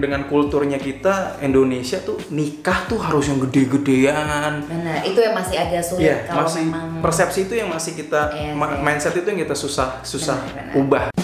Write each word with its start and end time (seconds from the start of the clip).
dengan 0.00 0.24
kulturnya 0.24 0.76
kita 0.76 1.38
Indonesia 1.40 2.00
tuh 2.00 2.16
nikah 2.30 2.88
tuh 2.88 2.96
harus 2.96 3.28
yang 3.28 3.38
gede-gedean. 3.38 4.64
Benar, 4.64 5.04
itu 5.04 5.20
yang 5.20 5.34
masih 5.36 5.56
agak 5.56 5.82
sulit 5.84 6.02
Iya, 6.02 6.16
kalau 6.26 6.48
masih 6.48 6.64
memang 6.66 6.88
persepsi 6.98 7.40
itu 7.44 7.54
yang 7.54 7.68
masih 7.68 7.92
kita 7.94 8.20
Iya 8.32 8.52
ma- 8.56 8.72
sih. 8.72 8.80
mindset 8.80 9.14
itu 9.14 9.28
yang 9.28 9.40
kita 9.40 9.54
susah 9.54 10.00
susah 10.00 10.40
Benar, 10.40 10.72
benar. 10.72 10.74
ubah. 10.76 11.19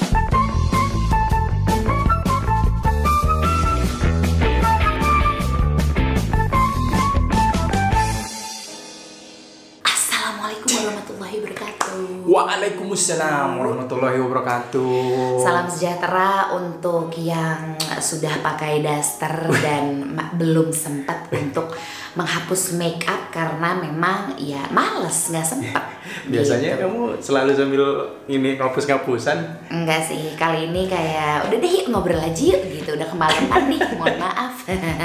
Waalaikumsalam 12.97 13.61
warahmatullahi 13.61 14.17
wabarakatuh. 14.25 15.37
Salam 15.45 15.69
sejahtera 15.69 16.49
untuk 16.57 17.13
yang 17.21 17.77
sudah 18.01 18.41
pakai 18.41 18.81
daster 18.81 19.53
dan 19.61 20.17
belum 20.41 20.73
sempat 20.73 21.29
untuk 21.29 21.77
menghapus 22.17 22.73
make 22.81 23.05
up 23.05 23.29
karena 23.29 23.77
memang 23.77 24.41
ya 24.41 24.65
males 24.73 25.29
nggak 25.29 25.45
sempat. 25.45 25.86
Biasanya 26.27 26.71
Gitu. 26.73 26.83
kamu 26.83 27.01
selalu 27.19 27.51
sambil 27.53 27.83
ini 28.27 28.51
ngapus-ngapusan. 28.55 29.39
Enggak 29.69 30.01
sih, 30.03 30.35
kali 30.35 30.67
ini 30.67 30.85
kayak 30.85 31.47
udah 31.47 31.57
deh 31.57 31.71
yuk 31.71 31.87
ngobrol 31.89 32.17
aja 32.17 32.43
yuk 32.47 32.63
gitu. 32.67 32.95
Udah 32.95 33.05
kemalaman 33.05 33.63
nih, 33.69 33.81
mohon 33.99 34.17
maaf. 34.17 34.55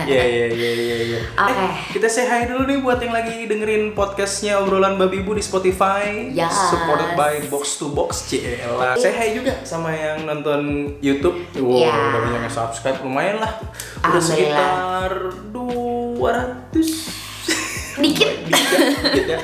Iya 0.04 0.24
iya 0.24 0.46
iya 0.50 0.72
iya. 0.74 0.98
iya. 1.08 1.20
Oke. 1.36 1.54
Eh, 1.54 1.72
kita 1.94 2.08
say 2.08 2.26
hi 2.26 2.44
dulu 2.44 2.64
nih 2.64 2.80
buat 2.80 2.98
yang 2.98 3.12
lagi 3.12 3.46
dengerin 3.46 3.92
podcastnya 3.92 4.58
obrolan 4.58 4.96
babi 4.96 5.20
ibu 5.20 5.32
di 5.32 5.42
Spotify. 5.42 6.30
Yes. 6.30 6.50
Supported 6.70 7.14
by 7.14 7.46
Box 7.46 7.78
to 7.78 7.90
Box 7.90 8.26
CL. 8.28 8.82
Say 8.96 9.12
hi 9.12 9.34
juga 9.34 9.62
sama 9.62 9.92
yang 9.92 10.24
nonton 10.24 10.62
YouTube. 11.00 11.38
Wow, 11.56 11.78
Iya. 11.78 11.92
udah 11.92 12.20
banyak 12.22 12.42
yang 12.42 12.50
subscribe 12.50 12.98
lumayan 13.00 13.38
lah. 13.38 13.54
Udah 14.02 14.18
sekitar 14.18 15.12
200 15.52 17.22
Dikit. 17.94 18.48
dikit 18.48 18.70
ya 18.72 18.80
dikit 19.04 19.26
ya 19.28 19.40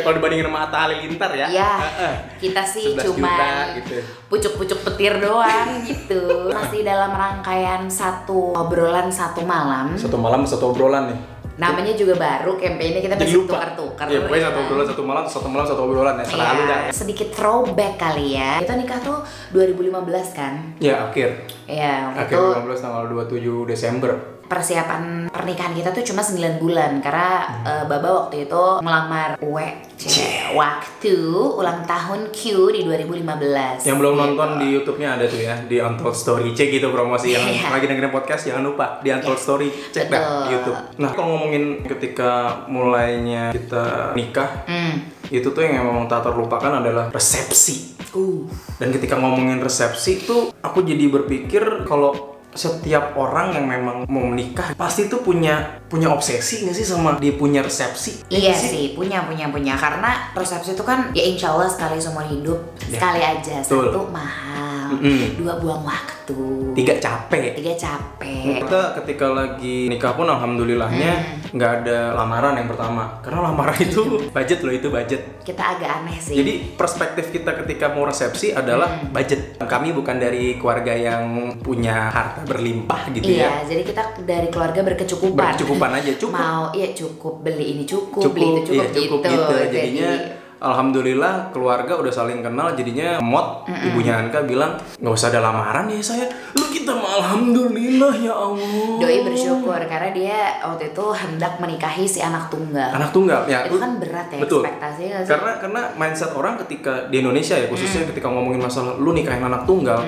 kalau 0.00 0.14
dibandingin 0.16 0.44
sama 0.44 0.60
Atta 0.64 0.78
Halilintar 0.82 1.30
ya 1.32 1.46
Ya, 1.46 1.72
Heeh. 1.78 2.14
kita 2.38 2.62
sih 2.62 2.92
11 2.92 3.04
cuma 3.04 3.34
gitu 3.74 3.94
pucuk-pucuk 4.26 4.78
petir 4.84 5.14
doang 5.16 5.82
gitu. 5.82 6.48
Masih 6.48 6.80
dalam 6.80 7.10
rangkaian 7.10 7.86
satu 7.86 8.52
obrolan 8.52 9.06
satu 9.08 9.42
malam. 9.42 9.94
satu 9.94 10.16
malam 10.16 10.42
satu 10.42 10.70
obrolan 10.70 11.10
nih 11.10 11.20
Namanya 11.52 11.92
juga 11.92 12.16
baru 12.16 12.56
campaignnya 12.56 13.04
kita 13.04 13.14
jadi 13.14 13.26
masih 13.26 13.44
tukar-tukar. 13.44 14.06
ya 14.08 14.18
pokoknya 14.22 14.38
ya 14.38 14.48
satu 14.48 14.60
obrolan 14.62 14.86
satu 14.86 15.02
malam 15.02 15.24
satu 15.26 15.46
malam 15.46 15.66
satu 15.66 15.80
obrolan 15.82 16.14
ya 16.14 16.24
selalu 16.24 16.56
Iya, 16.56 16.64
dah 16.64 16.80
sedikit 16.90 17.28
throwback 17.30 17.94
kali 17.96 18.26
ya. 18.32 18.50
Kita 18.58 18.74
nikah 18.74 18.98
tuh 18.98 19.18
2015 19.52 19.92
kan? 20.32 20.52
ya 20.78 21.04
akhir 21.04 21.28
Ya, 21.68 22.08
waktu 22.08 22.32
akhir 22.32 22.34
itu 22.34 22.46
15 22.64 22.80
tanggal 22.80 23.02
27 23.06 23.68
Desember 23.68 24.10
persiapan 24.50 25.30
pernikahan 25.30 25.70
kita 25.72 25.94
tuh 25.94 26.02
cuma 26.02 26.20
9 26.20 26.58
bulan 26.58 26.98
karena 26.98 27.28
Hmm. 27.40 27.62
eh, 27.64 27.84
Baba 27.86 28.10
waktu 28.20 28.44
itu 28.44 28.62
melamar 28.80 29.38
Uwe 29.40 29.78
Cek, 29.94 30.56
waktu 30.56 31.14
ulang 31.52 31.84
tahun 31.84 32.28
Q 32.30 32.40
di 32.70 32.80
2015. 32.82 33.84
yang 33.84 33.96
belum 33.96 34.12
Gitu. 34.12 34.22
nonton 34.26 34.50
di 34.58 34.66
YouTube-nya 34.72 35.08
ada 35.14 35.24
tuh 35.24 35.38
ya 35.38 35.54
di 35.62 35.76
Untold 35.78 36.12
Story 36.12 36.50
cek 36.50 36.68
gitu 36.72 36.88
promosi 36.88 37.30
yang 37.30 37.44
Iya. 37.44 37.68
lagi 37.70 37.86
dengerin 37.86 38.10
podcast 38.10 38.42
jangan 38.42 38.64
lupa 38.64 38.98
di 38.98 39.08
Untold 39.08 39.36
Story 39.36 39.68
cek 39.90 40.08
dah 40.08 40.20
di 40.42 40.52
YouTube 40.52 40.78
nah 40.96 41.10
kalau 41.10 41.36
ngomongin 41.36 41.64
ketika 41.86 42.30
mulainya 42.66 43.52
kita 43.52 44.10
nikah 44.12 44.64
Hmm. 44.64 45.04
itu 45.28 45.46
tuh 45.46 45.62
yang 45.62 45.84
memang 45.84 46.04
tak 46.04 46.24
terlupakan 46.24 46.72
adalah 46.74 47.06
resepsi 47.10 47.92
Uh. 48.10 48.42
Dan 48.74 48.90
ketika 48.90 49.14
ngomongin 49.14 49.62
resepsi 49.62 50.18
tuh 50.20 50.50
aku 50.58 50.82
jadi 50.82 51.06
berpikir 51.06 51.62
kalau 51.86 52.29
setiap 52.50 53.14
orang 53.14 53.52
yang 53.52 53.64
memang 53.64 53.96
mau 54.04 54.24
menikah 54.24 54.74
pasti 54.74 55.06
tuh 55.06 55.20
punya 55.20 55.60
punya 55.86 56.08
obsesi 56.08 56.62
nggak 56.62 56.72
sih 56.72 56.84
sama 56.84 57.14
dia 57.16 57.32
punya 57.32 57.60
resepsi? 57.60 58.26
Iya 58.26 58.50
nggak 58.50 58.58
sih, 58.60 58.84
punya 58.92 59.22
punya 59.22 59.46
punya 59.46 59.74
karena 59.74 60.30
resepsi 60.32 60.72
itu 60.72 60.82
kan 60.82 61.10
ya 61.10 61.22
insya 61.22 61.50
Allah 61.50 61.66
sekali 61.66 61.96
seumur 61.96 62.24
hidup 62.24 62.58
Ya. 62.82 62.98
sekali 62.98 63.20
aja 63.20 63.54
Betul. 63.60 63.86
satu 63.88 64.02
mahal, 64.10 64.90
Mm-mm. 64.92 65.38
dua 65.38 65.54
buang 65.56 65.82
waktu, 65.82 66.38
Tiga 66.74 66.94
capek. 66.96 67.54
tiga 67.54 67.70
capek. 67.72 68.58
Kita 68.60 68.80
ketika 68.98 69.26
lagi 69.28 69.86
nikah 69.86 70.12
pun 70.12 70.26
alhamdulillahnya 70.26 71.12
Hmm. 71.12 71.39
Nggak 71.50 71.72
ada 71.82 72.14
lamaran 72.14 72.54
yang 72.56 72.68
pertama 72.70 73.18
karena 73.20 73.40
lamaran 73.50 73.78
itu 73.82 74.02
budget 74.30 74.58
loh 74.62 74.74
itu 74.74 74.88
budget. 74.88 75.20
Kita 75.42 75.62
agak 75.76 75.90
aneh 76.02 76.18
sih. 76.18 76.34
Jadi 76.38 76.52
perspektif 76.74 77.30
kita 77.30 77.54
ketika 77.64 77.90
mau 77.90 78.06
resepsi 78.06 78.54
adalah 78.54 78.88
Hmm. 78.90 79.10
budget. 79.10 79.58
Kami 79.58 79.94
bukan 79.94 80.16
dari 80.18 80.58
keluarga 80.58 80.94
yang 80.94 81.54
punya 81.62 82.10
harta 82.10 82.42
berlimpah 82.44 83.10
gitu 83.14 83.30
iya, 83.30 83.62
ya. 83.62 83.70
jadi 83.70 83.82
kita 83.86 84.02
dari 84.26 84.48
keluarga 84.50 84.80
berkecukupan. 84.82 85.54
Berkecukupan 85.54 85.90
aja 85.94 86.12
cukup. 86.20 86.34
Mau 86.34 86.64
iya 86.72 86.88
cukup 86.90 87.34
beli 87.40 87.64
ini 87.74 87.84
cukup, 87.86 88.22
cukup, 88.22 88.34
beli 88.34 88.46
itu 88.46 88.62
cukup, 88.66 88.74
iya, 88.74 88.86
cukup 88.90 89.18
gitu. 89.20 89.30
gitu. 89.30 89.54
Jadi 89.54 89.74
Jadinya 89.74 90.10
alhamdulillah 90.60 91.48
keluarga 91.50 91.96
udah 91.96 92.12
saling 92.12 92.44
kenal 92.44 92.76
jadinya 92.76 93.16
mod 93.18 93.64
ibunya 93.66 94.20
Anka 94.20 94.44
bilang 94.44 94.76
nggak 95.00 95.12
usah 95.12 95.32
ada 95.32 95.40
lamaran 95.40 95.88
ya 95.88 95.98
saya. 96.04 96.28
Lu 96.54 96.68
kita 96.68 96.92
mah 96.92 97.18
alhamdulillah 97.20 98.12
ya 98.20 98.32
Allah. 98.36 99.00
Doi 99.00 99.24
bersyukur 99.24 99.80
karena 99.88 100.10
dia 100.12 100.38
waktu 100.62 100.92
itu 100.92 101.04
hendak 101.16 101.56
menikahi 101.58 102.04
si 102.04 102.20
anak 102.20 102.52
tunggal. 102.52 102.92
anak 102.92 103.10
tunggal 103.10 103.48
ya. 103.48 103.64
Itu 103.64 103.80
kan 103.80 103.96
berat 103.96 104.28
ya 104.30 104.38
betul. 104.44 104.62
ekspektasinya 104.62 105.18
sih? 105.24 105.30
karena 105.32 105.50
karena 105.58 105.82
mindset 105.96 106.30
orang 106.36 106.54
ketika 106.62 107.08
di 107.08 107.24
Indonesia 107.24 107.56
ya 107.56 107.66
khususnya 107.66 108.04
Hmm. 108.04 108.10
ketika 108.14 108.28
ngomongin 108.32 108.62
masalah 108.62 108.96
lu 108.96 109.12
nikahin 109.12 109.44
anak 109.44 109.68
tunggal 109.68 110.00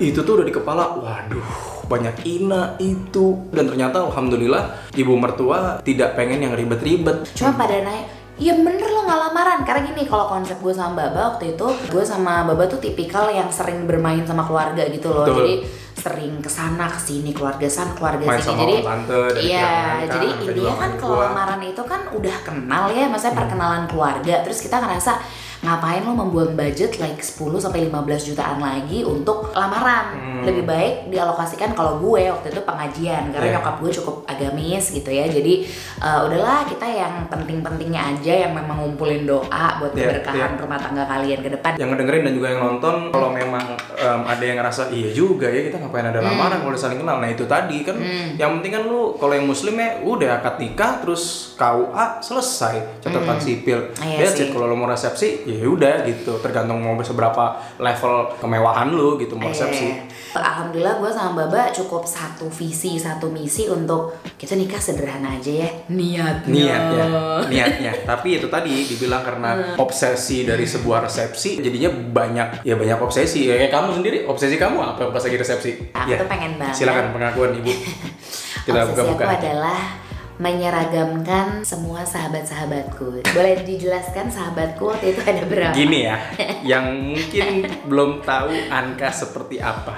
itu 0.00 0.16
tuh 0.16 0.40
udah 0.40 0.46
di 0.46 0.54
kepala 0.54 0.96
waduh 0.96 1.44
banyak 1.84 2.16
ina 2.24 2.76
itu. 2.80 3.36
Dan 3.52 3.68
ternyata 3.68 4.00
alhamdulillah 4.00 4.88
ibu 4.96 5.12
mertua 5.16 5.80
tidak 5.84 6.16
pengen 6.16 6.40
yang 6.40 6.56
ribet-ribet. 6.56 7.28
Cuma 7.36 7.52
pada 7.54 7.76
nanya, 7.84 8.08
Iya 8.34 8.58
bener 8.58 8.88
lo 8.90 9.06
gak 9.06 9.20
lamaran. 9.30 9.60
Karena 9.62 9.80
gini 9.86 10.02
kalau 10.10 10.26
konsep 10.26 10.58
gue 10.58 10.74
sama 10.74 11.06
Baba 11.06 11.34
waktu 11.34 11.54
itu 11.54 11.66
Gue 11.86 12.02
sama 12.02 12.42
Baba 12.42 12.66
tuh 12.66 12.82
tipikal 12.82 13.30
yang 13.30 13.46
sering 13.46 13.86
bermain 13.86 14.26
sama 14.26 14.42
keluarga 14.42 14.82
gitu 14.90 15.14
loh. 15.14 15.22
Betul. 15.22 15.38
Jadi 15.38 15.54
sering 15.94 16.42
ke 16.42 16.50
sana 16.50 16.90
ke 16.90 17.00
sini 17.00 17.30
keluarga 17.30 17.64
sana 17.70 17.94
keluarga 17.94 18.26
Main 18.26 18.42
sini. 18.42 18.82
sama 18.82 18.98
jadi 19.30 19.40
iya 19.40 19.70
jadi 20.04 20.26
intinya 20.42 20.74
kan 20.74 20.90
manggil 20.90 21.00
kalau 21.00 21.16
lamaran 21.22 21.62
itu 21.64 21.82
kan 21.86 22.00
udah 22.12 22.36
kenal 22.44 22.84
ya 22.90 23.06
maksudnya 23.08 23.38
perkenalan 23.38 23.84
keluarga. 23.86 24.34
Terus 24.42 24.58
kita 24.60 24.82
ngerasa 24.82 25.12
ngapain 25.64 26.00
lo 26.00 26.12
membuang 26.14 26.52
budget 26.52 26.96
like 26.96 27.18
10 27.18 27.40
sampai 27.56 27.88
15 27.88 27.96
jutaan 28.26 28.60
lagi 28.60 29.00
untuk 29.02 29.50
lamaran? 29.50 30.06
Hmm. 30.14 30.32
lebih 30.44 30.68
baik 30.68 30.94
dialokasikan 31.08 31.72
kalau 31.72 31.96
gue 31.96 32.28
waktu 32.28 32.52
itu 32.52 32.60
pengajian 32.60 33.32
karena 33.32 33.48
Iya. 33.48 33.54
nyokap 33.56 33.80
gue 33.80 33.90
cukup 33.94 34.16
agamis 34.26 34.92
gitu 34.92 35.08
ya. 35.08 35.24
Jadi 35.24 35.64
eh, 35.98 36.20
udahlah 36.20 36.68
kita 36.68 36.84
yang 36.84 37.24
penting-pentingnya 37.28 38.12
aja 38.12 38.44
yang 38.44 38.52
memang 38.52 38.76
ngumpulin 38.78 39.24
doa 39.24 39.40
buat 39.74 39.90
Iya, 39.90 40.20
keberkahan 40.20 40.60
rumah 40.60 40.76
tangga 40.76 41.08
kalian 41.08 41.40
ke 41.40 41.48
depan. 41.48 41.72
Yang 41.74 41.88
ngedengerin 41.90 42.22
dan 42.22 42.32
juga 42.34 42.48
yang 42.50 42.60
nonton 42.62 42.94
kalau 43.08 43.32
memang 43.32 43.64
em, 43.94 44.20
ada 44.22 44.44
yang 44.44 44.56
ngerasa 44.58 44.92
iya 44.92 45.08
juga 45.10 45.48
ya 45.48 45.64
kita 45.64 45.80
ngapain 45.80 46.04
ada 46.04 46.20
lamaran 46.20 46.60
kalau 46.60 46.70
udah 46.70 46.82
saling 46.82 47.00
kenal. 47.00 47.16
Nah 47.16 47.30
itu 47.30 47.44
tadi 47.46 47.80
kan 47.80 47.96
yang 48.36 48.60
penting 48.60 48.72
kan 48.74 48.84
lu 48.84 49.16
kalau 49.16 49.32
yang 49.32 49.48
muslim 49.48 49.74
ya 49.74 49.96
udah 49.98 50.28
akad 50.36 50.60
nikah 50.60 51.00
terus 51.00 51.53
KUA 51.54 52.04
selesai 52.20 53.02
catatan 53.02 53.38
sipil. 53.38 53.78
Iya 54.02 54.26
That's 54.26 54.38
sih. 54.38 54.50
kalau 54.50 54.70
lu 54.70 54.76
mau 54.76 54.90
resepsi 54.90 55.46
ya 55.46 55.66
udah 55.66 56.04
gitu. 56.06 56.38
Tergantung 56.42 56.82
mau 56.82 56.98
seberapa 57.00 57.56
level 57.78 58.34
kemewahan 58.38 58.90
lu 58.90 59.16
gitu 59.18 59.38
mau 59.38 59.50
resepsi. 59.50 59.86
Eh, 59.86 59.96
Alhamdulillah 60.34 60.98
gue 60.98 61.10
sama 61.14 61.46
Baba 61.46 61.70
cukup 61.70 62.02
satu 62.02 62.50
visi, 62.50 62.98
satu 62.98 63.30
misi 63.30 63.70
untuk 63.70 64.18
kita 64.34 64.58
nikah 64.58 64.82
sederhana 64.82 65.38
aja 65.38 65.52
ya. 65.64 65.70
Niatnya. 65.90 66.50
Niatnya 66.50 67.44
niatnya. 67.48 67.92
Tapi 68.04 68.42
itu 68.42 68.46
tadi 68.50 68.84
dibilang 68.84 69.22
karena 69.22 69.78
obsesi 69.78 70.44
dari 70.44 70.66
sebuah 70.66 71.06
resepsi 71.06 71.62
jadinya 71.62 71.90
banyak 71.90 72.66
ya 72.66 72.74
banyak 72.74 72.98
obsesi. 73.00 73.46
Ya 73.46 73.56
kayak 73.56 73.72
kamu 73.72 73.88
sendiri 74.02 74.18
obsesi 74.26 74.56
kamu 74.58 74.78
apa 74.82 75.10
pas 75.10 75.22
lagi 75.22 75.36
resepsi? 75.38 75.70
Aku 75.94 76.10
ya 76.10 76.16
tuh 76.20 76.28
pengen 76.28 76.58
banget. 76.58 76.74
Silakan 76.76 77.14
pengakuan 77.14 77.54
ibu. 77.58 77.72
Kita 78.64 78.80
Obsesi 78.80 78.90
buka-buka 78.96 79.24
aku 79.28 79.34
adalah 79.44 79.78
menyeragamkan 80.38 81.62
semua 81.62 82.02
sahabat-sahabatku. 82.02 83.22
Boleh 83.22 83.62
dijelaskan 83.62 84.34
sahabatku 84.34 84.90
waktu 84.90 85.14
itu 85.14 85.20
ada 85.22 85.42
berapa? 85.46 85.74
gini 85.74 86.10
ya 86.10 86.18
yang 86.74 87.14
mungkin 87.14 87.70
belum 87.86 88.26
tahu 88.26 88.50
Anka 88.70 89.14
seperti 89.14 89.62
apa. 89.62 89.94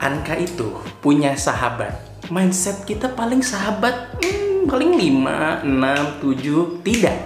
Anka 0.00 0.36
itu 0.40 0.80
punya 1.04 1.36
sahabat. 1.36 1.92
Mindset 2.32 2.88
kita 2.88 3.12
paling 3.12 3.44
sahabat 3.44 4.18
hmm, 4.24 4.68
paling 4.68 4.96
5, 4.96 5.68
6, 5.68 6.80
7 6.80 6.84
tidak. 6.84 7.18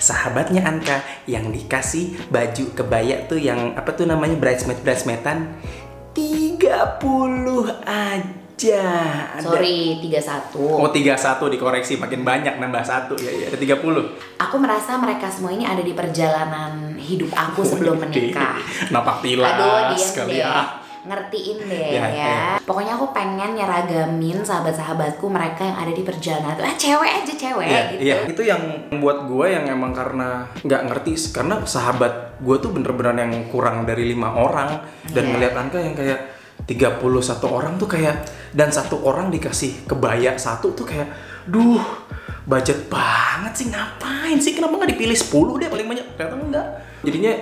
Sahabatnya 0.00 0.64
Anka 0.68 1.00
yang 1.24 1.48
dikasih 1.48 2.28
baju 2.28 2.64
kebaya 2.76 3.24
tuh 3.24 3.40
yang 3.40 3.72
apa 3.76 3.92
tuh 3.96 4.04
namanya 4.04 4.36
bridesmaid 4.36 4.80
bridesmaidan? 4.84 5.52
30 6.12 6.60
aja 7.88 8.43
ada 8.54 9.42
Sorry, 9.42 9.98
31 10.00 10.54
Oh 10.54 10.86
31 10.86 11.10
dikoreksi 11.50 11.98
makin 11.98 12.22
banyak 12.22 12.54
nambah 12.56 12.80
satu 12.80 13.18
ya 13.18 13.30
ya 13.30 13.46
ada 13.48 13.58
30 13.58 13.82
Aku 14.40 14.56
merasa 14.56 14.94
mereka 14.94 15.26
semua 15.26 15.50
ini 15.50 15.62
ada 15.62 15.80
di 15.80 15.90
perjalanan 15.90 16.94
hidup 16.94 17.30
aku 17.30 17.60
sebelum 17.60 17.98
menikah 18.04 18.56
Napak 18.88 19.20
tilas 19.20 19.50
Aduh, 19.50 19.78
diam 19.90 20.10
kali 20.14 20.30
deh. 20.30 20.38
ya 20.40 20.54
ngertiin 21.04 21.58
deh 21.68 21.88
Ya, 21.92 22.00
ya, 22.00 22.06
ya. 22.08 22.36
Pokoknya 22.64 22.96
aku 22.96 23.12
pengen 23.12 23.52
nyeragamin 23.52 24.40
sahabat-sahabatku 24.40 25.28
mereka 25.28 25.60
yang 25.60 25.76
ada 25.76 25.92
di 25.92 26.00
perjalanan. 26.00 26.56
Ah 26.56 26.72
cewek 26.72 27.12
aja 27.20 27.28
cewek 27.28 27.68
Iya, 27.68 27.80
gitu. 27.92 28.00
iya. 28.00 28.16
itu 28.24 28.42
yang 28.42 28.62
membuat 28.88 29.28
gue 29.28 29.46
yang 29.46 29.68
emang 29.68 29.92
karena 29.92 30.48
nggak 30.64 30.82
ngerti 30.88 31.12
karena 31.28 31.60
sahabat 31.60 32.40
gue 32.40 32.56
tuh 32.56 32.72
bener-bener 32.72 33.20
yang 33.20 33.52
kurang 33.52 33.84
dari 33.84 34.08
lima 34.08 34.32
orang 34.32 34.80
dan 35.12 35.28
Iya. 35.28 35.32
ngeliat 35.36 35.54
Anka 35.54 35.76
yang 35.76 35.92
kayak 35.92 36.33
31 36.64 37.04
orang 37.44 37.76
tuh 37.76 37.88
kayak 37.88 38.24
dan 38.56 38.72
satu 38.72 39.04
orang 39.04 39.28
dikasih 39.28 39.84
kebaya 39.84 40.36
satu 40.40 40.72
tuh 40.72 40.88
kayak 40.88 41.12
duh 41.44 41.84
budget 42.48 42.88
banget 42.88 43.52
sih 43.56 43.66
ngapain 43.68 44.38
sih? 44.40 44.56
Kenapa 44.56 44.80
nggak 44.80 44.96
dipilih 44.96 45.16
10 45.16 45.60
deh 45.60 45.68
paling 45.68 45.86
banyak? 45.88 46.06
Ternyata 46.16 46.36
enggak 46.40 46.66
jadinya 47.04 47.32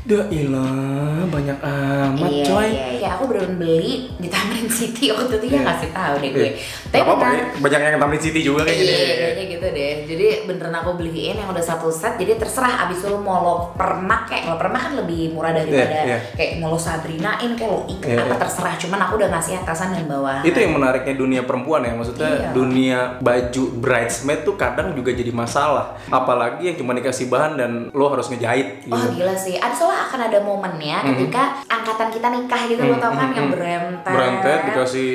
dah 0.00 0.24
ilah 0.32 1.28
banyak 1.28 1.58
amat 1.60 2.30
iya, 2.30 2.44
coy 2.46 2.66
iya, 2.66 2.86
iya. 2.96 3.08
Aku 3.12 3.28
baru 3.28 3.44
beli 3.52 4.08
di 4.16 4.28
Tamrin 4.28 4.64
City 4.66 5.10
waktu 5.12 5.36
itu 5.36 5.46
ya 5.46 5.52
Iya. 5.52 5.62
ngasih 5.62 5.90
tahu 5.92 6.14
deh 6.16 6.30
gue. 6.30 6.40
Iya. 6.40 6.52
Gak 6.90 7.02
apa-apa 7.04 7.26
ya, 7.28 7.44
banyak 7.60 7.80
yang 7.82 8.00
Tamrin 8.00 8.16
City 8.18 8.40
juga 8.40 8.64
kayak 8.64 8.78
gini 8.80 8.88
Iya, 8.90 9.12
kayaknya 9.12 9.44
gitu 9.46 9.66
deh. 9.68 9.92
Jadi 10.06 10.26
beneran 10.46 10.74
aku 10.74 10.90
beliin 10.96 11.36
yang 11.36 11.48
udah 11.48 11.60
satu 11.60 11.88
set. 11.90 12.16
Jadi 12.16 12.32
terserah 12.34 12.88
abis 12.88 12.96
itu 12.98 13.08
lu 13.08 13.20
mau 13.20 13.38
lo 13.38 13.54
permak 13.74 14.24
kayak 14.26 14.48
lo 14.48 14.56
permak 14.56 14.80
kan 14.82 14.94
lebih 14.96 15.30
murah 15.30 15.52
daripada 15.52 15.84
Iya, 15.92 16.00
iya. 16.06 16.18
kayak 16.32 16.52
mau 16.56 16.72
lo 16.72 16.80
sabrinain 16.80 17.50
kayak 17.52 17.68
lo 17.68 17.78
ikat 17.86 18.08
Iya, 18.08 18.20
apa 18.22 18.26
iya. 18.26 18.40
terserah. 18.40 18.74
Cuman 18.78 18.98
aku 19.02 19.12
udah 19.16 19.28
ngasih 19.30 19.54
atasan 19.58 19.88
dan 19.92 20.04
bawahan. 20.06 20.42
itu 20.42 20.56
yang 20.56 20.72
menariknya 20.72 21.14
dunia 21.14 21.42
perempuan 21.44 21.82
ya 21.82 21.92
maksudnya 21.92 22.30
Iya. 22.30 22.48
dunia 22.50 22.98
baju 23.20 23.62
bridesmaid 23.76 24.40
tuh 24.42 24.56
kadang 24.56 24.94
juga 24.94 25.12
jadi 25.12 25.28
masalah 25.30 26.00
apalagi 26.08 26.64
yang 26.64 26.76
cuma 26.76 26.94
dikasih 26.94 27.28
bahan 27.28 27.52
dan 27.54 27.70
lo 27.90 28.08
harus 28.08 28.26
ngejahit 28.26 28.80
gitu. 28.82 28.96
Oh 28.96 29.09
gila 29.12 29.34
sih, 29.34 29.54
ada 29.56 29.74
soalnya 29.74 30.06
akan 30.06 30.20
ada 30.26 30.38
momennya 30.40 30.96
ketika 31.04 31.42
angkatan 31.66 32.08
kita 32.10 32.28
nikah 32.30 32.62
gitu 32.66 32.82
lo 32.82 32.96
tau 32.96 33.12
kan 33.12 33.30
yang 33.30 33.48
berentet, 33.48 34.06
Hmm, 34.06 34.14
berantet 34.14 34.60
dikasih 34.70 35.10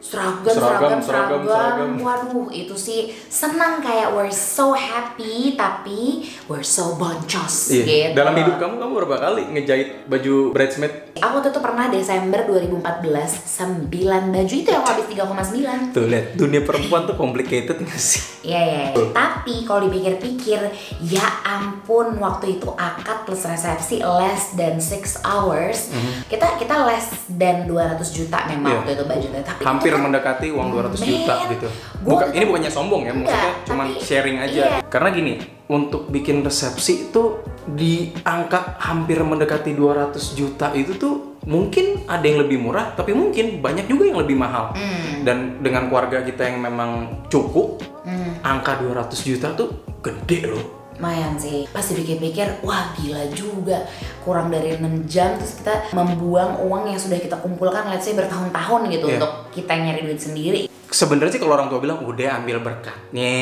seragam, 0.00 0.56
Seragam, 0.56 1.00
seragam, 1.00 1.00
seragam, 1.00 1.00
seragam, 1.04 1.40
seragam. 1.44 1.90
Waduh, 2.00 2.48
itu 2.50 2.74
sih 2.74 3.12
senang 3.28 3.84
kayak 3.84 4.16
we're 4.16 4.32
so 4.32 4.72
happy 4.72 5.54
tapi 5.54 6.24
we're 6.48 6.64
so 6.64 6.96
boncos 6.96 7.70
iya. 7.70 8.10
gitu. 8.10 8.16
dalam 8.16 8.34
hidup 8.34 8.56
kamu 8.56 8.74
kamu 8.80 8.92
berapa 9.04 9.16
kali 9.20 9.42
ngejahit 9.54 10.08
baju 10.08 10.34
bridesmaid 10.56 10.92
Aku 11.20 11.36
waktu 11.36 11.52
itu 11.52 11.60
pernah 11.60 11.86
Desember 11.92 12.40
2014 12.48 13.92
9 13.92 13.92
baju 14.32 14.54
itu 14.56 14.70
yang 14.72 14.84
habis 14.88 15.06
3,9 15.06 15.92
tuh 15.92 16.04
lihat 16.08 16.26
dunia 16.34 16.60
perempuan 16.64 17.04
tuh 17.04 17.16
complicated 17.20 17.76
nggak 17.76 18.00
sih 18.00 18.30
Iya 18.40 18.62
ya. 18.64 18.84
Tapi 19.12 19.68
kalau 19.68 19.84
dipikir-pikir, 19.88 20.60
ya 21.04 21.26
ampun 21.44 22.16
waktu 22.16 22.56
itu 22.56 22.72
akad 22.72 23.28
plus 23.28 23.44
resepsi 23.44 24.00
less 24.00 24.56
than 24.56 24.80
6 24.80 25.20
hours. 25.20 25.92
Kita 26.24 26.56
kita 26.56 26.88
less 26.88 27.28
than 27.28 27.68
200 27.68 28.00
juta 28.16 28.48
memang. 28.48 28.72
Iya. 28.72 28.76
waktu 28.80 28.92
itu 28.96 29.04
budgetnya. 29.04 29.42
Tapi 29.44 29.60
hampir 29.60 29.89
kan- 29.96 30.04
mendekati 30.06 30.46
uang 30.50 30.68
200 30.70 31.00
juta 31.00 31.34
Men, 31.34 31.50
gitu. 31.56 31.68
tuh- 32.04 32.30
ini 32.30 32.44
bukannya 32.46 32.70
sombong 32.70 33.02
ya, 33.02 33.12
maksudnya 33.16 33.40
Enggak, 33.40 33.66
cuman 33.66 33.86
tapi- 33.90 34.04
sharing 34.04 34.38
aja. 34.38 34.52
iya. 34.52 34.68
Karena 34.86 35.08
gini, 35.10 35.32
untuk 35.66 36.06
bikin 36.06 36.42
resepsi 36.42 37.08
itu 37.08 37.22
di 37.64 38.10
angka 38.22 38.78
hampir 38.78 39.22
mendekati 39.22 39.72
200 39.72 40.34
juta 40.34 40.74
itu 40.74 40.94
tuh 40.94 41.14
mungkin 41.46 42.04
ada 42.04 42.22
yang 42.22 42.42
lebih 42.42 42.58
murah, 42.58 42.92
tapi 42.92 43.14
mungkin 43.14 43.62
banyak 43.62 43.86
juga 43.86 44.04
yang 44.06 44.18
lebih 44.18 44.36
mahal. 44.36 44.74
Hmm. 44.74 45.22
Dan 45.22 45.62
dengan 45.62 45.86
keluarga 45.86 46.20
kita 46.20 46.44
yang 46.44 46.60
memang 46.60 47.22
cukup, 47.26 47.80
Hmm. 48.02 48.42
angka 48.42 48.80
200 48.80 49.22
juta 49.22 49.54
tuh 49.54 49.70
gede 50.00 50.48
loh. 50.48 50.79
Lumayan 51.00 51.32
sih. 51.40 51.64
Pas 51.72 51.80
dipikir-pikir, 51.80 52.60
wah 52.60 52.92
gila 52.92 53.24
juga. 53.32 53.88
Kurang 54.20 54.52
dari 54.52 54.76
6 54.76 55.08
jam 55.08 55.32
terus 55.40 55.64
kita 55.64 55.96
membuang 55.96 56.60
uang 56.60 56.92
yang 56.92 57.00
sudah 57.00 57.16
kita 57.16 57.40
kumpulkan 57.40 57.88
let's 57.88 58.04
say 58.04 58.12
bertahun-tahun 58.12 58.92
gitu 58.92 59.08
Iya. 59.08 59.16
untuk 59.16 59.32
kita 59.48 59.72
nyari 59.80 60.04
duit 60.04 60.20
sendiri. 60.20 60.62
Sebenarnya 60.92 61.32
sih 61.32 61.40
kalau 61.40 61.56
orang 61.56 61.72
tua 61.72 61.80
bilang 61.80 62.04
udah 62.04 62.44
ambil 62.44 62.60
berkatnya, 62.60 63.32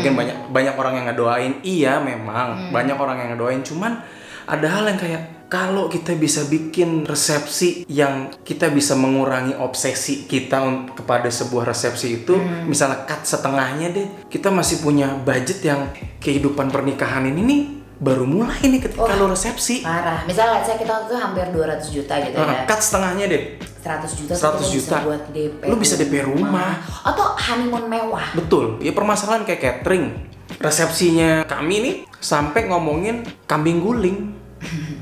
mungkin 0.00 0.16
banyak 0.16 0.36
banyak 0.48 0.74
orang 0.80 0.94
yang 0.96 1.06
ngedoain. 1.12 1.52
Iya 1.60 1.92
memang 2.00 2.72
banyak 2.72 2.96
orang 2.96 3.16
yang 3.20 3.28
ngedoain. 3.36 3.60
Cuman 3.60 4.00
ada 4.48 4.64
hal 4.64 4.88
yang 4.88 4.96
kayak 4.96 5.37
kalau 5.48 5.88
kita 5.88 6.12
bisa 6.12 6.44
bikin 6.44 7.08
resepsi 7.08 7.88
yang 7.88 8.28
kita 8.44 8.68
bisa 8.68 8.92
mengurangi 8.92 9.56
obsesi 9.56 10.28
kita 10.28 10.92
kepada 10.92 11.32
sebuah 11.32 11.72
resepsi 11.72 12.22
itu, 12.22 12.36
misalnya 12.68 13.08
cut 13.08 13.24
setengahnya 13.24 13.88
deh, 13.90 14.06
kita 14.28 14.52
masih 14.52 14.84
punya 14.84 15.16
budget 15.24 15.64
yang 15.64 15.88
kehidupan 16.20 16.68
pernikahan 16.68 17.24
ini 17.32 17.40
nih 17.40 17.62
baru 17.98 18.22
mulai 18.22 18.62
nih 18.62 18.78
ketika 18.78 19.10
Wah. 19.10 19.18
lo 19.18 19.26
resepsi. 19.34 19.82
Parah. 19.82 20.22
Misalnya 20.22 20.62
let's 20.62 20.70
say 20.70 20.78
kita 20.78 20.92
waktu 20.94 21.10
itu 21.10 21.16
hampir 21.18 21.44
200 21.50 21.96
juta 21.96 22.14
gitu 22.22 22.36
ya. 22.38 22.46
Nah, 22.46 22.56
cut 22.68 22.80
setengahnya 22.84 23.24
deh. 23.26 23.42
100 23.82 24.20
juta 24.20 24.32
100 24.36 24.38
kita 24.38 24.68
juta. 24.68 24.68
bisa 24.76 24.96
buat 25.02 25.22
DP 25.32 25.60
Lu 25.66 25.76
bisa 25.80 25.94
DP 25.98 26.14
rumah. 26.22 26.76
atau 27.02 27.34
honeymoon 27.34 27.88
mewah 27.88 28.36
Betul, 28.36 28.78
ya 28.84 28.92
permasalahan 28.94 29.42
kayak 29.48 29.82
catering. 29.82 30.14
Resepsinya 30.58 31.46
kami 31.48 31.74
nih 31.80 31.94
sampai 32.18 32.68
ngomongin 32.70 33.26
kambing 33.48 33.82
guling. 33.82 34.37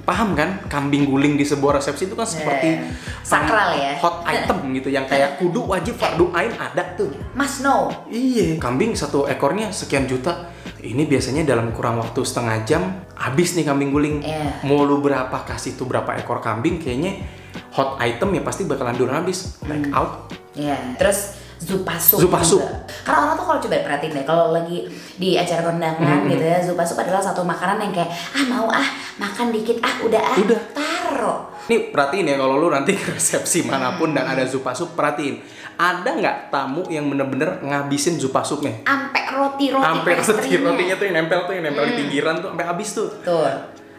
Paham 0.03 0.33
kan? 0.33 0.63
Kambing 0.67 1.05
guling 1.05 1.35
di 1.35 1.43
sebuah 1.43 1.77
resepsi 1.77 2.07
itu 2.07 2.15
kan 2.15 2.23
seperti 2.23 2.69
Eh, 2.69 2.79
sakral 3.21 3.73
ya. 3.73 3.97
hot 3.97 4.23
item 4.23 4.71
gitu 4.73 4.89
yang 4.89 5.05
kayak 5.05 5.37
kudu 5.37 5.65
wajib 5.65 5.97
fardu 5.97 6.31
ain 6.31 6.53
ada 6.53 6.85
tuh. 6.95 7.11
Mas 7.33 7.59
no 7.59 7.89
Iya, 8.07 8.57
kambing 8.57 8.93
satu 8.93 9.25
ekornya 9.25 9.69
sekian 9.69 10.05
juta. 10.05 10.53
Ini 10.77 11.03
biasanya 11.03 11.43
dalam 11.43 11.73
kurang 11.73 11.99
waktu 11.99 12.21
setengah 12.21 12.63
jam 12.63 12.83
habis 13.13 13.57
nih 13.57 13.65
kambing 13.65 13.91
guling. 13.91 14.23
Iya. 14.23 14.63
Mau 14.63 14.85
lu 14.85 15.01
berapa 15.01 15.43
kasih 15.43 15.75
tuh 15.75 15.85
berapa 15.85 16.15
ekor 16.15 16.39
kambing 16.39 16.79
kayaknya 16.79 17.27
hot 17.73 17.99
item 17.99 18.33
ya 18.33 18.43
pasti 18.43 18.63
bakalan 18.63 18.95
duluan 18.95 19.19
habis. 19.19 19.59
Take 19.61 19.91
out. 19.91 20.31
ya 20.53 20.73
terus 20.97 21.37
zupa 21.59 21.95
sup 21.95 22.21
Zupa 22.21 22.39
sup. 22.39 22.61
juga. 22.61 22.69
karena 23.01 23.19
orang 23.23 23.35
tuh 23.35 23.47
kalau 23.47 23.61
coba 23.61 23.77
perhatiin 23.81 24.13
deh 24.13 24.25
kalau 24.25 24.45
lagi 24.51 24.79
di 25.15 25.35
acara 25.35 25.63
kondangan 25.63 25.97
Hmm. 26.21 26.29
gitu 26.29 26.45
ya 26.45 26.59
zupa 26.61 26.83
sup 26.83 26.99
adalah 26.99 27.19
satu 27.19 27.41
makanan 27.43 27.81
yang 27.81 27.93
kayak 27.95 28.07
ah 28.31 28.45
mau 28.47 28.67
ah 28.67 28.87
makan 29.17 29.49
dikit 29.51 29.81
ah 29.81 29.95
udah 30.01 30.21
ah 30.23 30.37
Udah. 30.39 30.61
taro 30.71 31.37
Nih 31.67 31.91
perhatiin 31.91 32.27
ya 32.27 32.37
kalau 32.37 32.57
lu 32.57 32.69
nanti 32.69 32.93
ke 32.97 33.11
resepsi 33.11 33.65
mana 33.65 33.95
pun 33.95 34.13
dan 34.13 34.25
ada 34.25 34.45
zupa 34.45 34.71
sup 34.71 34.93
perhatiin 34.93 35.41
ada 35.75 36.09
nggak 36.11 36.37
tamu 36.49 36.85
yang 36.87 37.05
bener-bener 37.07 37.61
ngabisin 37.61 38.17
zupa 38.17 38.41
supnya? 38.41 38.73
ampe 38.83 39.21
roti 39.27 39.69
roti 39.69 39.83
Sampai 39.83 40.13
roti 40.15 40.23
pastry-nya. 40.23 40.61
rotinya 40.63 40.95
tuh 40.95 41.05
yang 41.05 41.17
nempel 41.19 41.41
tuh 41.43 41.53
yang 41.53 41.65
nempel 41.65 41.85
di 41.85 41.95
pinggiran 41.97 42.35
tuh 42.39 42.49
sampai 42.49 42.67
habis 42.67 42.89
tuh. 42.91 43.09
Tuh. 43.21 43.45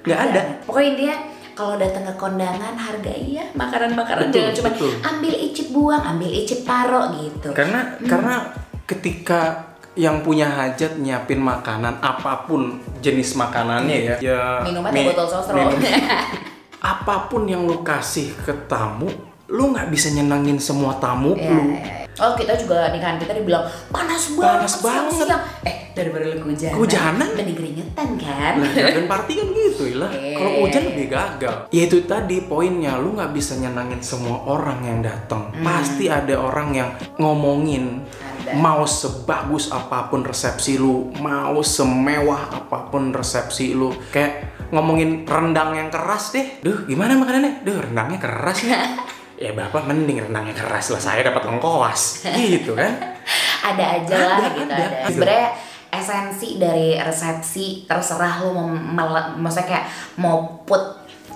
Nggak 0.02 0.20
ada. 0.24 0.42
Pokoknya 0.64 0.88
intinya 0.90 1.16
kalau 1.58 1.74
datang 1.76 2.06
ke 2.06 2.14
kondangan 2.14 2.78
hargai 2.78 3.34
ya 3.34 3.46
makanan-makanan 3.58 4.30
jangan 4.30 4.54
cuma 4.54 4.70
betul. 4.70 4.92
ambil 5.02 5.34
icip 5.34 5.68
buang, 5.74 6.04
ambil 6.06 6.30
icip 6.30 6.62
taro 6.62 7.02
gitu. 7.18 7.50
Karena 7.52 7.98
karena 8.00 8.36
ketika 8.86 9.42
yang 9.98 10.22
punya 10.22 10.46
hajat 10.46 11.02
nyiapin 11.02 11.42
makanan 11.42 11.98
apa 11.98 12.46
pun 12.46 12.78
jenis 13.02 13.34
makanannya 13.34 13.98
ya. 13.98 14.16
Ya 14.22 14.42
Minuman 14.62 14.94
mi- 14.94 15.10
botol 15.10 15.26
sosro. 15.26 15.58
minum. 15.58 15.82
apa 16.94 17.26
pun 17.26 17.50
yang 17.50 17.66
lu 17.66 17.82
kasih 17.82 18.38
ke 18.38 18.54
tamu, 18.70 19.10
lu 19.50 19.74
nggak 19.74 19.90
bisa 19.90 20.14
nyenengin 20.14 20.62
semua 20.62 20.94
tamu 21.02 21.34
Ya, 21.34 21.50
lu. 21.50 21.74
ya, 21.74 21.82
ya. 21.82 22.07
Oh 22.18 22.34
kita 22.34 22.58
juga 22.58 22.90
nikahan 22.90 23.18
kita 23.18 23.34
dibilang 23.34 23.64
panas 23.90 24.34
banget, 24.34 24.58
Panas 24.66 24.76
banget. 24.82 25.12
siang-siang." 25.14 25.44
Eh 25.64 25.76
daripada 25.98 26.30
lu 26.30 26.38
kehujanan, 26.38 26.74
Kehujanan? 26.78 27.28
mending 27.34 27.58
keringetan 27.58 28.08
kan? 28.22 28.54
Dan 28.62 29.06
party 29.10 29.34
kan 29.34 29.48
gitu 29.50 29.84
lah. 29.98 30.12
Eh. 30.18 30.38
Kalau 30.38 30.52
hujan 30.62 30.84
lebih 30.94 31.08
gagal. 31.10 31.56
Ya 31.74 31.82
itu 31.86 31.98
tadi 32.06 32.46
poinnya, 32.46 33.02
lu 33.02 33.18
nggak 33.18 33.34
bisa 33.34 33.58
nyenangin 33.58 33.98
semua 34.02 34.46
orang 34.46 34.86
yang 34.86 35.00
datang. 35.02 35.50
Pasti 35.62 36.06
ada 36.06 36.38
orang 36.38 36.70
yang 36.74 36.90
ngomongin. 37.18 38.06
Ada. 38.46 38.54
Mau 38.56 38.86
sebagus 38.86 39.74
apa 39.74 40.08
pun 40.08 40.22
resepsi 40.24 40.78
lu, 40.78 41.10
mau 41.20 41.60
semewah 41.60 42.64
apa 42.64 42.88
pun 42.88 43.12
resepsi 43.12 43.74
lu, 43.74 43.92
kayak 44.14 44.56
ngomongin 44.72 45.26
rendang 45.26 45.76
yang 45.76 45.90
keras 45.92 46.32
deh. 46.32 46.62
Duh, 46.64 46.88
gimana 46.88 47.18
makanannya? 47.20 47.66
Duh, 47.66 47.84
rendangnya 47.84 48.20
keras 48.22 48.58
ya. 48.64 48.80
ya 49.38 49.54
bapak 49.54 49.86
mending 49.86 50.18
rendangnya 50.26 50.58
keras 50.58 50.90
lah, 50.92 51.02
saya 51.02 51.22
dapat 51.22 51.46
lengkoas. 51.46 52.26
Gitu 52.26 52.74
kan? 52.74 52.92
ada 53.70 53.84
aja 54.02 54.16
lah 54.18 54.38
Ada, 54.42 54.50
gitu 54.58 54.74
ada. 54.74 54.86
ada. 54.86 55.08
Sebenarnya 55.14 55.48
esensi 55.88 56.50
dari 56.60 56.98
resepsi 57.00 57.66
terserah 57.88 58.44
lu 58.44 58.52
mau 58.58 58.68
maksudnya 59.40 59.68
kayak 59.78 59.86
mau 60.20 60.62
put 60.68 60.82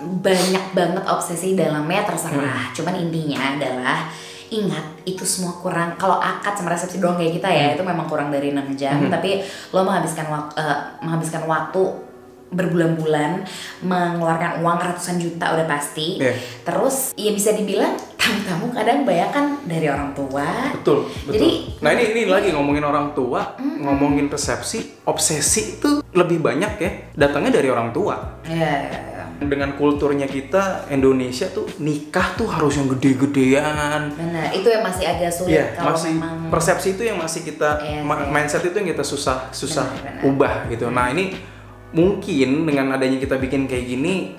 banyak 0.02 0.74
banget 0.74 1.04
obsesi 1.06 1.54
dalamnya 1.54 2.02
terserah. 2.04 2.42
Hmm. 2.68 2.74
Cuman 2.74 2.94
intinya 2.98 3.38
adalah 3.54 4.10
ingat 4.52 4.84
itu 5.08 5.24
semua 5.24 5.56
kurang 5.64 5.96
kalau 5.96 6.20
akad 6.20 6.52
sama 6.60 6.76
resepsi 6.76 7.00
doang 7.00 7.16
kayak 7.16 7.40
kita 7.40 7.48
Hmm. 7.48 7.56
ya 7.56 7.66
itu 7.78 7.84
memang 7.88 8.04
kurang 8.04 8.28
dari 8.28 8.52
6 8.52 8.76
jam 8.76 9.00
tapi 9.08 9.40
lo 9.72 9.88
menghabiskan 9.88 10.28
waktu 10.28 10.60
menghabiskan 11.00 11.48
waktu 11.48 11.80
berbulan-bulan 12.52 13.48
mengeluarkan 13.82 14.60
uang 14.60 14.78
ratusan 14.78 15.18
juta 15.18 15.52
udah 15.52 15.66
pasti 15.66 16.20
Iya. 16.20 16.36
terus 16.62 17.16
ya 17.16 17.32
bisa 17.32 17.52
dibilang 17.52 17.96
tamu-tamu 18.14 18.70
kadang 18.70 19.02
bayangkan 19.02 19.58
dari 19.64 19.88
orang 19.88 20.12
tua 20.12 20.46
Betul, 20.74 21.08
betul. 21.26 21.34
Jadi- 21.34 21.58
nah 21.80 21.90
ini 21.90 22.04
ini 22.12 22.22
lagi 22.26 22.52
ngomongin 22.52 22.84
orang 22.84 23.12
tua, 23.12 23.56
ngomongin 23.58 24.28
resepsi, 24.28 24.78
obsesi 25.04 25.80
itu 25.80 25.92
lebih 26.12 26.38
banyak 26.40 26.72
ya 26.78 26.92
datangnya 27.18 27.56
dari 27.56 27.68
orang 27.68 27.90
tua. 27.90 28.16
Ya, 28.44 29.10
Dengan 29.42 29.74
kulturnya 29.74 30.30
kita 30.30 30.86
Indonesia 30.88 31.50
tuh 31.50 31.66
nikah 31.78 32.38
tuh 32.38 32.46
harus 32.46 32.78
yang 32.78 32.86
gede-gedean. 32.88 34.14
Benar, 34.14 34.54
itu 34.54 34.70
yang 34.70 34.84
masih 34.84 35.02
agak 35.04 35.34
sulit 35.34 35.58
Iya, 35.58 35.66
kalau 35.74 35.98
masih 35.98 36.14
memang 36.14 36.38
persepsi 36.48 36.88
itu 36.92 37.04
yang 37.04 37.18
masih 37.18 37.42
kita 37.42 37.70
ma- 38.02 38.22
iya. 38.22 38.30
mindset 38.30 38.62
itu 38.62 38.76
yang 38.76 38.86
kita 38.88 39.02
susah 39.02 39.50
susah 39.50 39.90
Benar, 39.90 40.14
benar. 40.14 40.30
ubah 40.30 40.54
gitu. 40.70 40.86
Nah, 40.88 41.10
ini 41.10 41.34
mungkin 41.92 42.64
dengan 42.68 42.96
adanya 42.96 43.20
kita 43.20 43.36
bikin 43.36 43.68
kayak 43.68 43.86
gini 43.88 44.36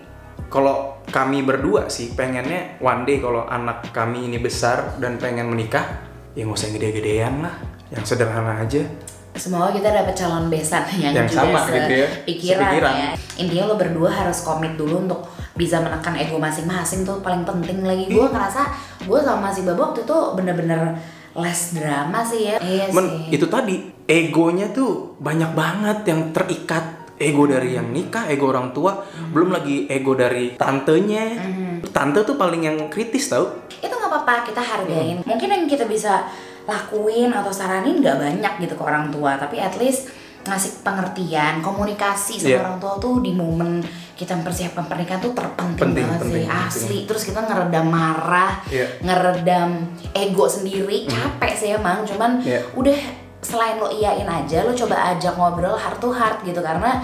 kalau 0.48 1.00
kami 1.08 1.44
berdua 1.44 1.88
sih 1.88 2.12
pengennya 2.12 2.80
one 2.80 3.04
day 3.04 3.20
kalau 3.20 3.44
anak 3.48 3.88
kami 3.92 4.28
ini 4.28 4.40
besar 4.40 4.96
dan 5.00 5.20
pengen 5.20 5.48
menikah 5.52 5.84
ya 6.32 6.44
nggak 6.44 6.56
usah 6.56 6.66
yang 6.72 6.76
gede-gedean 6.80 7.34
lah 7.44 7.54
yang 7.92 8.04
sederhana 8.04 8.60
aja 8.64 8.84
Semoga 9.32 9.72
kita 9.72 9.88
dapat 9.88 10.12
calon 10.12 10.52
besan 10.52 10.84
yang, 11.00 11.16
Yang 11.16 11.32
juga 11.32 11.56
sama 11.56 11.60
gitu 11.72 11.92
ya, 12.04 12.08
sepikiran. 12.20 12.68
ya. 12.84 13.10
Intinya 13.40 13.64
lo 13.72 13.80
berdua 13.80 14.12
harus 14.12 14.44
komit 14.44 14.76
dulu 14.76 15.08
untuk 15.08 15.24
bisa 15.56 15.80
menekan 15.80 16.20
ego 16.20 16.36
masing-masing 16.36 17.00
tuh 17.08 17.24
paling 17.24 17.40
penting 17.40 17.80
lagi. 17.80 18.12
Gue 18.12 18.28
ngerasa 18.28 18.68
gue 19.08 19.20
sama 19.24 19.48
si 19.48 19.64
Babo 19.64 19.88
waktu 19.88 20.04
itu 20.04 20.16
bener-bener 20.36 21.00
less 21.32 21.72
drama 21.72 22.20
sih 22.20 22.52
ya. 22.52 22.60
Iya 22.60 22.92
Men, 22.92 23.08
sih. 23.08 23.40
itu 23.40 23.46
tadi 23.48 23.74
egonya 24.04 24.68
tuh 24.68 25.16
banyak 25.16 25.56
banget 25.56 25.98
yang 26.12 26.28
terikat 26.36 27.01
ego 27.14 27.44
dari 27.44 27.72
yang 27.72 27.88
nikah, 27.88 28.26
ego 28.26 28.48
orang 28.48 28.70
tua, 28.70 29.02
belum 29.28 29.50
lagi 29.50 29.86
ego 29.86 30.12
dari 30.12 30.54
tantenya. 30.54 31.38
Tante 31.84 32.22
tuh 32.22 32.34
paling 32.34 32.62
yang 32.62 32.78
kritis 32.86 33.28
tau. 33.28 33.62
itu 33.74 33.90
nggak 33.90 34.08
apa-apa 34.08 34.46
kita 34.46 34.62
hargain 34.62 35.18
Hmm. 35.18 35.26
mungkin 35.26 35.48
yang 35.48 35.64
kita 35.66 35.84
bisa 35.84 36.22
lakuin 36.62 37.28
atau 37.28 37.50
saranin 37.50 37.98
nggak 37.98 38.14
banyak 38.16 38.52
gitu 38.60 38.74
ke 38.74 38.82
orang 38.82 39.10
tua 39.10 39.34
tapi 39.34 39.58
at 39.58 39.74
least 39.76 40.06
ngasih 40.42 40.80
pengertian 40.80 41.58
komunikasi 41.58 42.34
sama 42.36 42.48
Iya. 42.48 42.58
orang 42.60 42.78
tua 42.78 42.94
tuh 42.96 43.18
di 43.18 43.32
momen 43.32 43.82
kita 44.12 44.34
mempersiapkan 44.34 44.86
pernikahan 44.86 45.18
tuh 45.18 45.30
terpenting 45.32 45.78
Penting, 45.80 46.04
banget 46.04 46.20
penting, 46.20 46.34
sih 46.36 46.46
penting. 46.46 46.66
asli 46.68 46.98
terus 47.04 47.22
kita 47.24 47.40
ngeredam 47.42 47.86
marah 47.88 48.52
Iya. 48.68 48.86
ngeredam 49.00 49.70
ego 50.12 50.44
sendiri 50.46 50.98
capek 51.04 51.52
sih 51.52 51.68
emang 51.72 52.02
cuman 52.04 52.38
Iya. 52.40 52.62
udah 52.72 52.98
selain 53.42 53.76
lo 53.76 53.90
iyain 53.90 54.24
aja 54.24 54.62
lo 54.62 54.70
coba 54.72 55.12
ajak 55.12 55.34
ngobrol 55.34 55.74
heart 55.74 55.98
to 55.98 56.08
heart 56.08 56.40
gitu 56.42 56.62
karena 56.62 57.02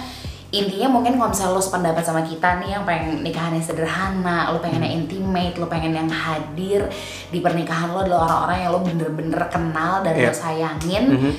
intinya 0.48 0.88
mungkin 0.88 1.20
kalau 1.20 1.28
misalnya 1.28 1.52
lo 1.52 1.60
sependapat 1.60 2.00
sama 2.00 2.24
kita 2.24 2.56
nih 2.64 2.72
yang 2.72 2.88
pengen 2.88 3.20
nikahannya 3.20 3.60
sederhana, 3.60 4.48
lo 4.48 4.64
pengennya 4.64 4.88
intimate, 4.88 5.60
lo 5.60 5.68
pengen 5.68 5.92
yang 5.92 6.08
hadir 6.08 6.88
di 7.28 7.44
pernikahan 7.44 7.92
lo 7.92 8.00
adalah 8.00 8.24
orang-orang 8.24 8.58
yang 8.64 8.70
lo 8.72 8.80
bener-bener 8.80 9.42
kenal 9.52 10.00
dan 10.00 10.16
lo 10.16 10.24
Iya. 10.24 10.32
sayangin. 10.32 11.04
Mhm. 11.12 11.30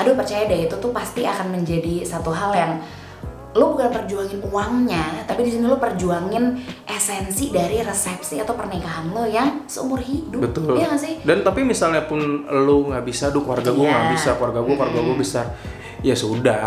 Aduh 0.00 0.16
percaya 0.16 0.48
deh 0.48 0.64
itu 0.64 0.74
tuh 0.80 0.96
pasti 0.96 1.28
akan 1.28 1.52
menjadi 1.52 2.08
satu 2.08 2.32
hal 2.32 2.56
yang 2.56 2.72
lo 3.54 3.70
bukan 3.70 3.86
perjuangin 3.88 4.42
uangnya, 4.42 5.02
tapi 5.24 5.42
di 5.42 5.50
sini 5.52 5.64
lo 5.64 5.78
perjuangin 5.78 6.58
esensi 6.84 7.48
dari 7.48 7.78
resepsi 7.78 8.36
atau 8.36 8.52
pernikahan 8.52 9.08
lo 9.08 9.22
yang 9.22 9.62
seumur 9.64 9.98
hidup. 9.98 10.42
Betul. 10.44 10.74
Iya 10.74 10.90
gak 10.90 10.98
sih? 10.98 11.14
Dan 11.20 11.40
tapi 11.40 11.62
misalnya 11.62 12.02
pun 12.02 12.18
lu 12.44 12.90
nggak 12.90 13.02
bisa, 13.02 13.30
duh 13.30 13.40
keluarga 13.40 13.70
gue 13.70 13.80
nggak 13.80 14.04
Iya. 14.04 14.12
bisa, 14.12 14.30
keluarga 14.34 14.58
gue, 14.60 14.74
keluarga 14.74 15.00
gue 15.00 15.16
besar. 15.16 15.46
Ya 16.00 16.12
sudah, 16.12 16.60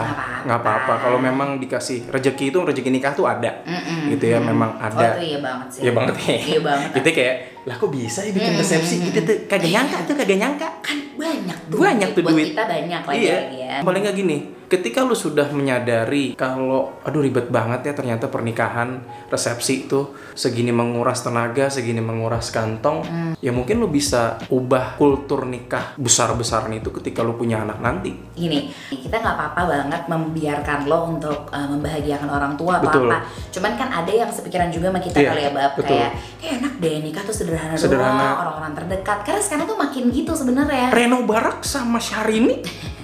Nggak 0.43 0.59
apa-apa. 0.59 0.93
Kalau 0.97 1.19
memang 1.19 1.59
dikasih 1.59 2.09
rezeki 2.09 2.49
itu 2.49 2.57
rezeki 2.57 2.89
nikah 2.89 3.13
tuh 3.13 3.29
ada, 3.29 3.61
Mm-mm. 3.61 4.09
gitu 4.09 4.25
ya. 4.25 4.41
Memang 4.41 4.73
Oh 4.73 4.87
ada. 4.87 5.13
itu 5.13 5.29
iya 5.29 5.39
banget 5.39 5.67
sih. 5.69 5.81
Iya 5.83 5.91
banget 5.93 6.15
ya. 6.17 6.37
Iya 6.41 6.59
banget. 6.63 6.89
Gitu 6.95 7.09
kayak, 7.13 7.35
lah 7.61 7.75
kok 7.75 7.91
bisa 7.91 8.19
ya 8.21 8.31
bikin 8.31 8.53
resepsi 8.55 8.95
mm, 8.95 9.03
gitu 9.05 9.19
tuh 9.21 9.37
kagak 9.45 9.69
nyangka 9.69 9.97
tuh 10.09 10.15
kagak 10.15 10.39
nyangka. 10.39 10.67
kan 10.81 10.97
banyak 11.13 11.57
tuh 11.67 11.77
Banyak 11.77 12.09
tuh 12.15 12.21
buat 12.23 12.33
duit. 12.33 12.47
kita 12.49 12.63
banyak 12.65 13.01
lagi 13.03 13.19
iya. 13.19 13.37
ya 13.51 13.73
Paling 13.83 14.01
nggak 14.01 14.15
gini, 14.15 14.37
ketika 14.67 14.99
lu 15.01 15.15
sudah 15.15 15.47
menyadari 15.49 16.35
kalau 16.35 16.99
aduh 17.01 17.19
ribet 17.19 17.47
banget 17.47 17.87
ya 17.87 17.93
ternyata 17.93 18.27
pernikahan 18.27 18.99
resepsi 19.27 19.87
itu 19.87 20.11
segini 20.33 20.69
menguras 20.69 21.19
tenaga, 21.19 21.67
segini 21.67 21.99
menguras 21.99 22.47
kantong, 22.49 22.99
Hmm. 22.99 23.33
ya 23.39 23.49
mungkin 23.49 23.77
lu 23.77 23.87
bisa 23.87 24.35
ubah 24.47 24.95
kultur 24.95 25.43
nikah 25.43 25.95
besar-besaran 25.95 26.71
itu 26.73 26.91
ketika 26.93 27.21
lu 27.21 27.33
punya 27.33 27.59
anak 27.59 27.79
nanti. 27.79 28.11
gini 28.33 28.67
kita 28.89 29.17
nggak 29.17 29.35
apa-apa 29.35 29.61
banget 29.65 30.01
membiarkan 30.05 30.79
lo 30.85 31.09
untuk 31.09 31.47
uh, 31.47 31.67
membahagiakan 31.67 32.27
orang 32.27 32.53
tua 32.53 32.77
atau 32.77 32.87
Betul. 32.87 33.07
apa 33.07 33.17
cuman 33.49 33.71
kan 33.73 33.89
ada 33.89 34.11
yang 34.13 34.29
sepikiran 34.29 34.67
juga 34.67 34.89
sama 34.89 34.99
kita 34.99 35.17
Iya, 35.17 35.29
kali 35.29 35.41
ya 35.41 35.51
bab 35.51 35.71
betul. 35.73 35.89
kayak 35.89 36.11
kayak 36.37 36.53
enak 36.57 36.73
deh 36.77 36.95
nikah 37.01 37.23
tuh 37.23 37.33
sederhana, 37.33 37.73
Sederhana. 37.73 38.13
doang 38.13 38.37
orang-orang 38.37 38.73
terdekat 38.75 39.17
karena 39.23 39.41
sekarang 39.41 39.65
tuh 39.65 39.77
makin 39.77 40.03
gitu 40.09 40.31
sebenarnya 40.31 40.91
Reno 40.91 41.23
Barak 41.23 41.63
sama 41.63 41.97
Syahrini, 41.97 42.61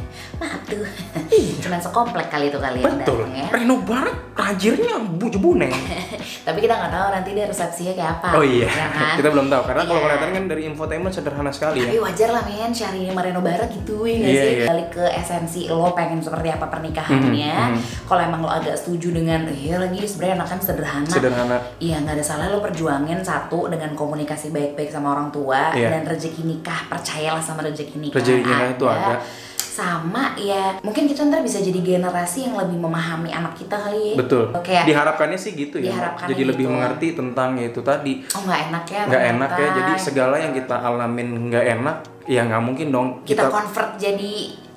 maaf 0.44 0.62
tuh 0.66 0.84
cuman 1.64 1.80
sekomplek 1.80 2.28
kali 2.28 2.46
itu 2.48 2.60
kali 2.60 2.78
Iya. 2.78 2.92
betul. 2.94 3.24
ya 3.32 3.48
Reno 3.50 3.80
Barak 3.80 4.18
rajirnya 4.34 4.98
buju 5.00 5.38
buneng. 5.38 5.72
tapi 6.48 6.58
kita 6.60 6.74
nggak 6.74 6.92
tahu 6.92 7.08
nanti 7.12 7.30
dia 7.32 7.46
resepsinya 7.46 7.94
kayak 7.94 8.12
apa 8.18 8.28
Oh 8.34 8.44
iya, 8.44 8.68
ya 8.68 8.88
kan? 8.90 9.16
kita 9.20 9.30
belum 9.30 9.48
tahu 9.48 9.62
karena 9.64 9.84
kalau 9.84 9.96
Iya. 9.96 10.06
kelihatan 10.06 10.30
kan 10.30 10.44
dari 10.46 10.62
infotainment 10.66 11.14
sederhana 11.14 11.48
sekali 11.50 11.80
Tapi 11.82 11.96
ya. 11.96 12.02
wajar 12.02 12.30
lah 12.30 12.44
men, 12.44 12.72
Syahrini 12.72 13.08
sama 13.08 13.22
Reno 13.22 13.40
Barat 13.40 13.70
gitu 13.72 14.04
ya 14.04 14.18
Iya, 14.20 14.28
sih? 14.36 14.52
iya. 14.54 14.66
Balik 14.68 14.90
ke 14.92 15.06
esensi 15.08 15.62
lo 15.66 15.94
pengen 15.94 16.20
seperti 16.20 16.50
apa 16.50 16.66
pernikahannya 16.68 17.54
Mhm, 17.54 17.72
mhm. 17.72 17.82
Kalau 18.04 18.22
emang 18.22 18.42
lo 18.42 18.52
agak 18.52 18.76
setuju 18.76 19.14
dengan, 19.14 19.48
iya 19.48 19.78
lagi 19.78 20.04
sebenarnya 20.04 20.36
enakan 20.38 20.60
sederhana 20.60 21.08
Sederhana. 21.08 21.58
Iya 21.80 21.96
nggak 22.00 22.16
ada 22.16 22.26
salah 22.26 22.48
lo 22.48 22.60
perjuangin 22.60 23.22
satu 23.22 23.70
dengan 23.70 23.94
komunikasi 23.94 24.50
baik-baik 24.50 24.90
sama 24.90 25.14
orang 25.14 25.30
tua 25.30 25.72
Iya. 25.72 25.90
Dan 25.90 26.04
rezeki 26.06 26.44
nikah, 26.44 26.90
percayalah 26.90 27.40
sama 27.40 27.64
rezeki 27.64 27.98
nikah 28.02 28.18
Rezeki 28.18 28.44
nikah 28.44 28.70
itu 28.70 28.86
ada. 28.86 29.16
Sama 29.74 30.38
ya, 30.38 30.78
mungkin 30.86 31.10
kita 31.10 31.26
ntar 31.34 31.42
bisa 31.42 31.58
jadi 31.58 31.82
generasi 31.82 32.46
yang 32.46 32.56
lebih 32.62 32.78
memahami 32.78 33.34
anak 33.34 33.58
kita 33.58 33.74
kali 33.74 34.14
ya 34.14 34.16
Betul. 34.22 34.54
Kayak, 34.62 34.86
Diharapkannya 34.86 35.40
sih 35.42 35.58
gitu 35.58 35.82
ya. 35.82 36.14
Jadi 36.30 36.44
lebih 36.46 36.70
gitu. 36.70 36.74
mengerti 36.78 37.08
tentang 37.18 37.58
ya 37.58 37.74
itu 37.74 37.82
tadi. 37.82 38.22
oh 38.38 38.42
nggak 38.46 38.62
enak 38.70 38.84
ya 38.86 39.02
nggak 39.10 39.24
enak 39.34 39.52
ya 39.58 39.68
jadi 39.74 39.94
segala 39.98 40.36
yang 40.38 40.54
kita 40.54 40.76
alamin 40.78 41.50
nggak 41.50 41.66
enak 41.80 41.98
ya 42.30 42.42
nggak 42.48 42.64
mungkin 42.64 42.88
dong 42.94 43.08
kita, 43.28 43.48
kita, 43.48 43.52
convert 43.52 43.92
jadi 44.00 44.34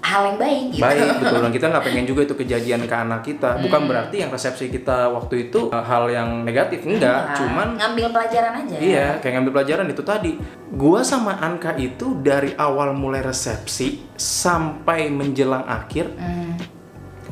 hal 0.06 0.22
yang 0.24 0.38
baik 0.38 0.62
gitu. 0.70 0.82
Baik 0.82 1.02
betul. 1.20 1.38
Dan 1.42 1.50
kita 1.50 1.66
nggak 1.68 1.84
pengen 1.84 2.04
juga 2.06 2.20
itu 2.22 2.34
kejadian 2.34 2.80
ke 2.84 2.94
anak 2.94 3.20
kita. 3.22 3.50
Bukan 3.58 3.80
Hmm. 3.82 3.90
berarti 3.90 4.16
yang 4.22 4.30
resepsi 4.30 4.66
kita 4.68 5.10
waktu 5.10 5.50
itu 5.50 5.68
uh, 5.68 5.82
hal 5.82 6.06
yang 6.08 6.42
negatif 6.42 6.86
enggak. 6.86 7.02
Enggak, 7.26 7.36
cuman 7.36 7.68
ngambil 7.74 8.06
pelajaran 8.10 8.52
aja. 8.62 8.76
Iya 8.76 9.08
kayak 9.18 9.32
ngambil 9.34 9.52
pelajaran 9.52 9.86
itu 9.88 10.02
tadi. 10.02 10.32
Gua 10.68 11.02
sama 11.02 11.38
Anka 11.38 11.74
itu 11.74 12.18
dari 12.20 12.54
awal 12.54 12.94
mulai 12.94 13.20
resepsi 13.20 14.06
sampai 14.14 15.10
menjelang 15.10 15.66
akhir 15.66 16.06
Hmm. 16.16 16.54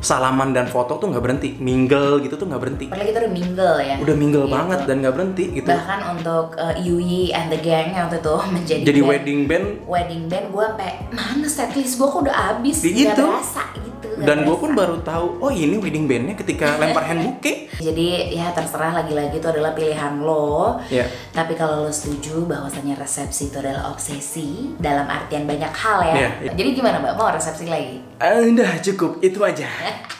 Salaman 0.04 0.52
dan 0.52 0.66
foto 0.66 0.94
tuh 0.94 1.08
nggak 1.08 1.20
berhenti. 1.20 1.50
Mingle 1.56 2.20
gitu 2.20 2.37
tuh 2.37 2.44
nggak 2.44 2.61
berhenti. 2.61 2.87
Padahal 2.87 3.08
kita 3.08 3.18
udah 3.18 3.32
mingle 3.32 3.75
ya. 3.80 3.94
udah 3.99 4.14
mingle 4.14 4.44
Gitu. 4.44 4.52
banget 4.52 4.80
dan 4.84 4.96
nggak 5.00 5.14
berhenti 5.14 5.44
gitu. 5.54 5.66
Bahkan 5.66 6.00
untuk 6.12 6.46
uh, 6.54 6.75
Yui 6.76 7.32
and 7.32 7.49
the 7.49 7.58
gang 7.58 7.90
yang 7.90 8.06
waktu 8.06 8.20
itu 8.20 8.34
menjadi 8.54 8.82
jadi 8.84 9.00
band- 9.00 9.11
wedding 9.11 9.40
band. 9.44 9.66
Wedding 9.84 10.23
band 10.28 10.46
gue 10.50 10.64
sampai 10.66 10.90
mana 11.11 11.46
setlist 11.46 11.96
gue 11.96 12.06
kok 12.06 12.20
udah 12.20 12.37
habis? 12.46 12.76
Gitu. 12.78 13.16
berasa 13.16 13.64
gitu 14.04 14.20
nggak 14.20 14.28
dan 14.28 14.38
gue 14.44 14.56
pun 14.61 14.70
baru 14.76 14.96
tahu 15.00 15.26
oh 15.40 15.49
ini 15.49 15.80
wedding 15.80 16.04
bandnya 16.04 16.37
ketika 16.37 16.75
lempar 16.80 17.08
hand 17.08 17.25
bouquet 17.25 17.64
jadi 17.80 18.30
ya 18.30 18.54
terserah 18.54 19.02
lagi-lagi 19.02 19.42
itu 19.42 19.49
adalah 19.50 19.75
pilihan 19.75 20.23
lo. 20.23 20.78
Ya. 20.92 21.06
Tapi 21.34 21.58
kalau 21.58 21.88
lo 21.88 21.90
setuju 21.90 22.46
bahwasanya 22.46 22.94
resepsi 22.94 23.50
itu 23.50 23.58
adalah 23.58 23.90
obsesi 23.90 24.75
dalam 24.78 25.11
artian 25.11 25.49
banyak 25.49 25.73
hal 25.75 25.99
ya. 26.06 26.14
Iya, 26.14 26.30
iya. 26.49 26.50
jadi 26.54 26.68
gimana 26.75 26.96
mbak? 27.02 27.14
Mau 27.18 27.30
resepsi 27.34 27.66
lagi? 27.66 27.99
Ah, 28.23 28.38
udah 28.38 28.78
cukup. 28.78 29.18
Itu 29.25 29.42
aja 29.42 29.66